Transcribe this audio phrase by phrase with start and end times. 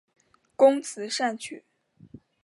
[0.55, 1.63] 工词善曲。